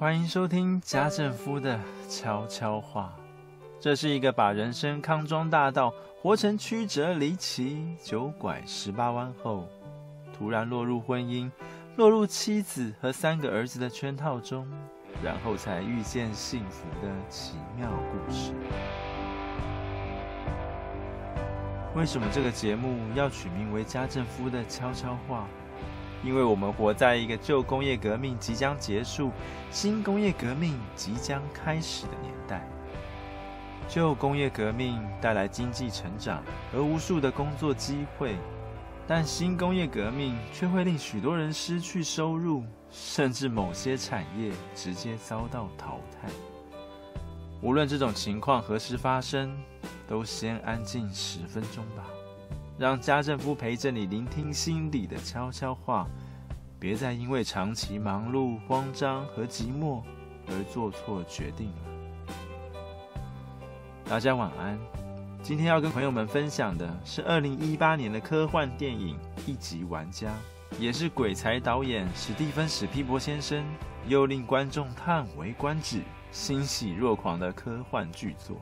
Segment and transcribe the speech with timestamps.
[0.00, 3.14] 欢迎收听家政夫的悄悄话。
[3.78, 9.68] 这是一个把人生康庄大道活成曲折离奇、九拐十八弯后，
[10.32, 11.50] 突然落入婚姻、
[11.96, 14.66] 落入妻子和三个儿子的圈套中，
[15.22, 18.54] 然后才遇见幸福的奇妙故事。
[21.94, 25.46] 为什么这个节目要取名为家政夫的悄悄话？
[26.22, 29.30] 因为我们活在一个旧工业革命即将结束、
[29.70, 32.66] 新工业革命即将开始的年代。
[33.88, 38.36] 旧工业革命带来经济成长和无数的工作机会，
[39.06, 46.28] 但新工业革命却会令许多人失去收入，甚至某些产业直接遭到淘汰。
[47.62, 49.54] 无论这种情况何时发生，
[50.06, 52.04] 都先安静十分钟吧。
[52.80, 56.08] 让家政夫陪着你聆听心里的悄悄话，
[56.78, 60.00] 别再因为长期忙碌、慌张和寂寞
[60.46, 62.32] 而做错决定了。
[64.06, 64.78] 大家晚安。
[65.42, 69.14] 今天要跟朋友们分享的是二零一八年的科幻电影
[69.46, 70.28] 《一级玩家》，
[70.78, 73.62] 也是鬼才导演史蒂芬·史皮伯先生
[74.08, 78.56] 又令观众叹为观止、欣喜若狂的科幻巨作。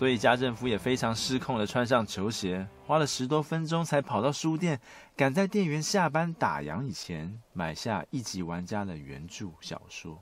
[0.00, 4.80] 所以家政夫也非常失控的穿上球鞋，花了十多分钟才跑到书店，
[5.14, 10.18] 赶在店员下班打烊以前买下《一级玩家》的原著小说。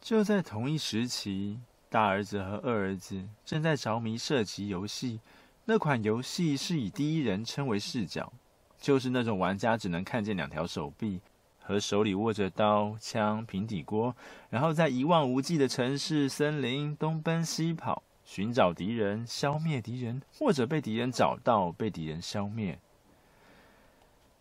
[0.00, 5.20] 就在同一时期，大儿子和二儿子正在着迷射击游戏。
[5.64, 8.32] 那款游戏是以第一人称为视角，
[8.80, 11.20] 就是那种玩家只能看见两条手臂
[11.60, 14.12] 和手里握着刀、枪、平底锅，
[14.48, 18.02] 然后在一望无际的城市、森林东奔西跑。
[18.30, 22.78] 寻找敌人，消灭敌人，或者被敌人找到，被敌人消灭。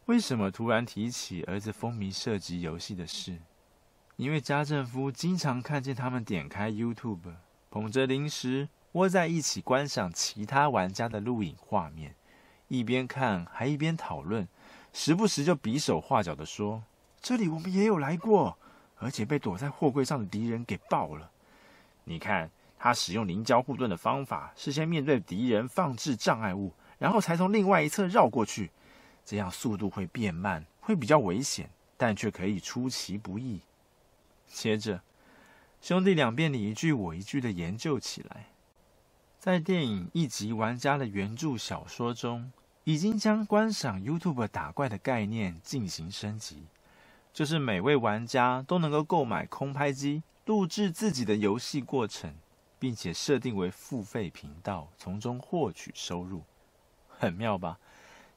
[0.06, 3.40] 为什么突然提起儿子风靡射击游戏的事？
[4.16, 7.34] 因为家政夫经常看见他们点开 YouTube，
[7.72, 12.14] 捧着零食，窝在一起观赏其他玩家的录影画面，
[12.68, 14.48] 一边看还一边讨论，
[14.94, 16.84] 时不时就比手画脚地说
[17.20, 18.56] ：“这里我们也有来过，
[18.98, 21.32] 而且被躲在货柜上的敌人给爆了。
[22.04, 28.72] 你看。”他使用凝胶护盾的方法，是先面对敌人放置障碍物，然后才从另外一侧绕过去。
[29.26, 33.60] 这样速度会变慢，会比较危险，但却可以出其不意。
[34.48, 35.02] 接着，
[35.82, 38.48] 兄弟俩便你一句我一句的研究起来。
[39.38, 42.52] 在电影《一级玩家》的原著小说中，
[42.86, 46.64] 已经将观赏 YouTube 打怪的概念进行升级，
[47.32, 52.34] 就是每位玩家都能够购买空拍机，录制自己的游戏过程。
[52.80, 56.44] 并且设定为付费频道，从中获取收入，
[57.08, 57.78] 很妙吧？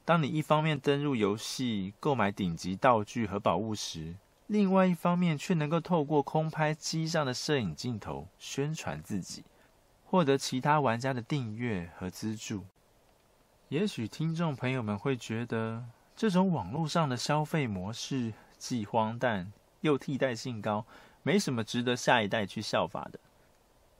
[0.05, 4.15] 当你一方面登入游戏购买顶级道具和宝物时，
[4.47, 9.45] 另外一方面却能够透过空拍机上的摄影镜头宣传自己，
[10.03, 12.65] 获得其他玩家的订阅和资助。
[13.69, 15.85] 也许听众朋友们会觉得，
[16.17, 20.85] 这种网络上的消费模式既荒诞又替代性高，
[21.23, 23.19] 没什么值得下一代去效法的。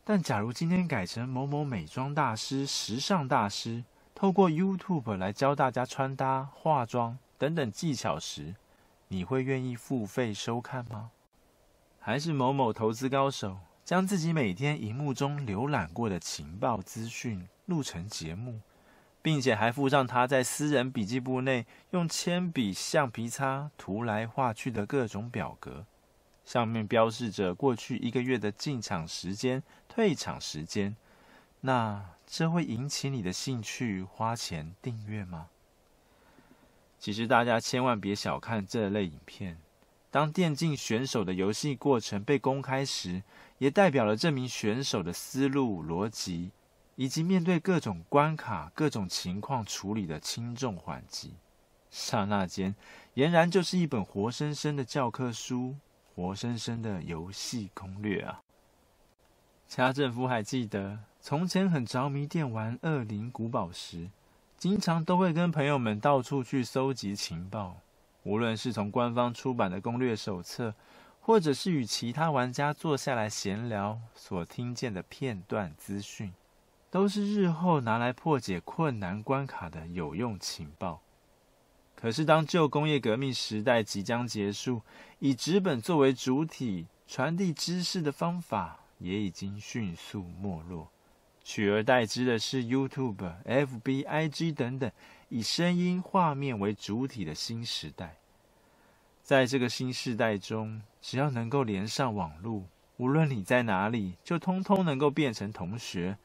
[0.06, 8.56] 但假如今天改成某某美妆大师、时尚大师，透过 YouTube 来教大家穿搭、化妆等等技巧时，
[9.08, 11.12] 你会愿意付费收看吗？
[12.00, 18.60] 还是某某投资高手将自己每天荧幕中浏览过的情报资讯录成节目，
[19.22, 25.86] 并且还附上他在私人笔记簿内用铅笔、橡皮擦涂来画去的各种表格？
[26.46, 30.96] 上面标示着过去一个月的进场时间、退场时间，
[31.62, 35.48] 那这会引起你的兴趣，花钱订阅吗？
[37.00, 39.58] 其实大家千万别小看这类影片。
[40.12, 43.24] 当电竞选手的游戏过程被公开时，
[43.58, 46.52] 也代表了这名选手的思路、逻辑，
[46.96, 51.34] 以及面对各种关卡、各种情况处理的轻重缓急。
[51.90, 52.76] 刹那间，
[53.16, 55.76] 俨然就是一本活生生的教科书。
[56.16, 58.42] 活生生的游戏攻略啊！
[59.68, 64.10] 家政夫还记得，从前很着迷电玩《恶灵古堡》时，
[64.58, 67.78] 经常都会跟朋友们到处去搜集情报，
[68.22, 70.76] 无论是从官方出版的攻略手册，
[71.20, 76.32] 或者是与其他玩家坐下来闲聊所听见的片段资讯，
[76.92, 81.02] 都是日后拿来破解困难关卡的有用情报。
[82.04, 84.82] 可是，当旧工业革命时代即将结束，
[85.20, 90.92] 以纸本作为主体传递知识的方法也已经迅速没落，
[91.46, 94.92] 取而代之的是 YouTube、FB、IG 等等
[95.30, 98.18] 以声音、画面为主体的新时代。
[99.22, 102.66] 在这个新世代中，只要能够连上网络，
[102.98, 106.18] 无论你在哪里，就通通能够变成同学。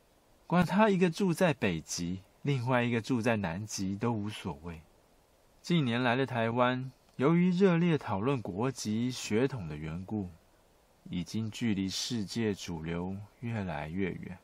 [0.49, 4.81] 管他一个住在北极，另外一个住在南极都无所谓。
[5.69, 10.31] 近年来的台湾，由于热烈讨论国籍、血统的缘故，
[11.11, 14.39] 已经距离世界主流越来越远。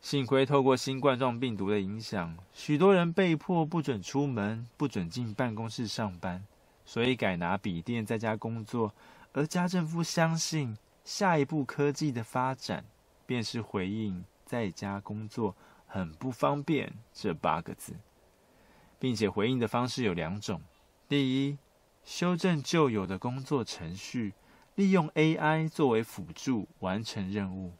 [0.00, 6.46] 幸亏透过新冠状病毒的影响，许多人被迫不准出门、不准进办公室上班，
[6.86, 8.94] 所以改拿笔电在家工作。
[9.32, 12.84] 而家政夫相信，下一步科技的发展，
[13.26, 15.56] 便是回应“在家工作
[15.88, 17.96] 很不方便”这八个字，
[19.02, 20.62] 并且回应的方式有两种：
[21.08, 21.58] 第一，
[22.04, 24.32] 修正旧有的工作程序，
[24.76, 27.72] 利用 AI 作为辅助完成任务；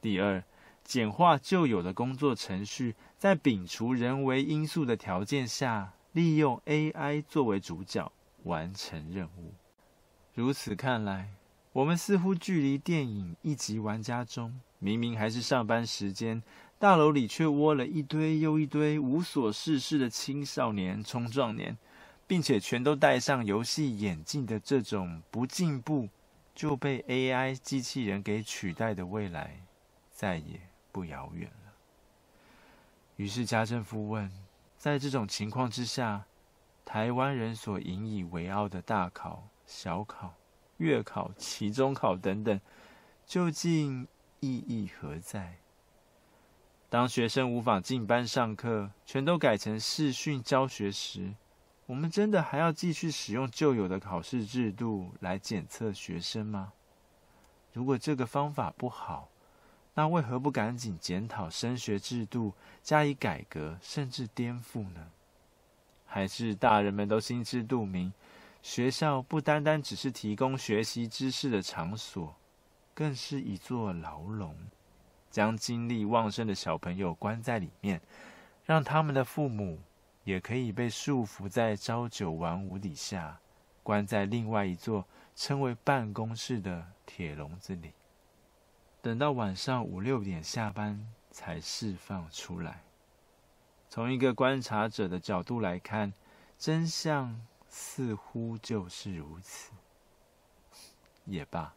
[0.00, 0.42] 第二，
[0.82, 8.10] 简化旧有的工作程序，在摒除人为因素的条件下，利用 AI 作为主角
[8.42, 9.54] 完成任务。
[10.34, 11.30] 如此看来，
[11.74, 16.42] 我们似乎距离电影《一级玩家》中，明明还是上班时间，
[16.78, 21.78] 大楼里却窝了一堆又一堆无所事事的青少年、冲壮年，
[22.26, 26.08] 并且全都戴上游戏眼镜的这种不进步
[26.54, 29.62] 就被 AI 机器人给取代的未来，
[30.10, 30.60] 再也
[30.92, 31.72] 不遥远了。
[33.16, 34.30] 于是家政夫问：
[34.76, 36.26] 在这种情况之下，
[36.84, 40.34] 台湾人所引以为傲的大考、小考、
[40.76, 42.60] 月考、期中考等等，
[43.26, 44.06] 究竟
[44.40, 45.56] 意义何在？
[46.96, 51.34] 当学生无法进班上课，全都改成视讯教学时，
[51.84, 56.72] 我们真的还要继续使用旧有的考试制度来检测学生吗？
[57.74, 59.28] 如果这个方法不好，
[59.92, 65.08] 那为何不赶紧检讨升学制度，加以改革，甚至颠覆呢？
[66.06, 68.10] 还是大人们都心知肚明，
[68.62, 72.34] 学校不单单只是提供学习知识的场所，
[72.94, 74.56] 更是一座牢笼，
[75.36, 78.00] 将精力旺盛的小朋友关在里面，
[78.64, 79.78] 让他们的父母
[80.24, 83.38] 也可以被束缚在朝九晚五底下，
[83.82, 85.04] 关在另外一座
[85.34, 87.92] 称为办公室的铁笼子里。
[89.02, 92.82] 等到晚上五六点下班才释放出来。
[93.90, 96.14] 从一个观察者的角度来看，
[96.56, 99.70] 真相似乎就是如此。
[101.26, 101.74] 也罢，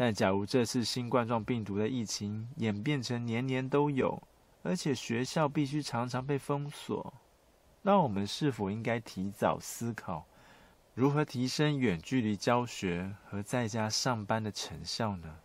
[0.00, 4.22] 但假如这次新冠状病毒的疫情演变成年年都有，
[4.62, 7.12] 而且学校必须常常被封锁，
[7.82, 10.24] 那我们是否应该提早思考
[10.94, 15.38] 如何提升远距离教学和在家上班的成效呢？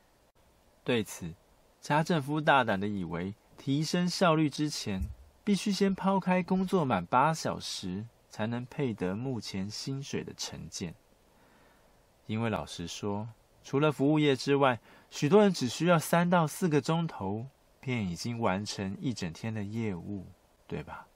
[0.84, 1.34] 对此，
[1.82, 5.02] 家政夫大胆地以为，提升效率之前，
[5.44, 10.94] 必须先抛开工作满八小时才能配得目前薪水的成见。
[12.28, 13.28] 因为老实说，
[13.64, 14.80] 除了服务业之外，
[15.10, 17.48] 许多人只需要三到四个钟头，
[17.80, 20.26] 便已经完成一整天的业务，
[20.68, 21.08] 对吧？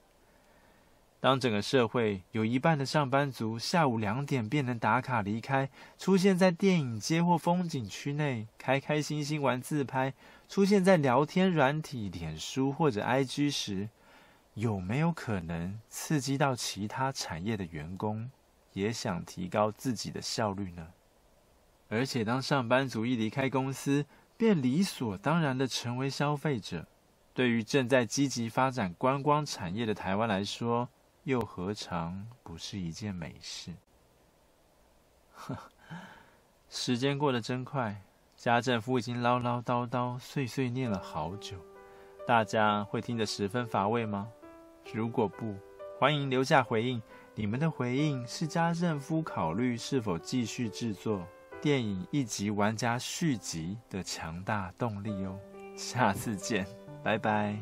[1.20, 5.68] 当整个社会有一半的上班族下午两点便能打卡离开，
[5.98, 10.14] 出现在电影街或风景区内，开开心心玩自拍，
[10.48, 13.88] 出现在聊天软体、脸书或者 IG 时，
[14.54, 18.30] 有没有可能刺激到其他产业的员工
[18.72, 20.86] 也想提高自己的效率呢？
[21.88, 24.04] 而且，当上班族一离开公司，
[24.36, 26.86] 便理所当然的成为消费者，
[27.32, 30.88] 对于正在积极发展观光产业的台湾来说，
[31.24, 33.72] 又何尝不是一件美事？
[35.32, 35.56] 呵，
[36.68, 38.02] 时间过得真快，
[38.36, 41.56] 家政夫已经唠唠叨叨、碎碎念了好久，
[42.26, 44.28] 大家会听得十分乏味吗？
[44.92, 45.54] 如果不，
[45.98, 47.00] 欢迎留下回应。
[47.34, 51.24] 你们的回应是家政夫考虑是否继续制作
[51.60, 55.38] 电影《一级玩家》续集的强大动力哦。
[55.76, 56.66] 下次见，
[57.02, 57.58] 拜拜。